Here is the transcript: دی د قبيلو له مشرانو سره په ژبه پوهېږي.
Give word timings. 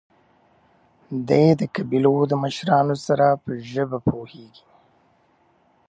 دی 1.27 1.45
د 1.59 1.61
قبيلو 1.75 2.15
له 2.29 2.35
مشرانو 2.43 2.95
سره 3.05 3.25
په 3.43 3.49
ژبه 3.71 3.97
پوهېږي. 4.09 4.65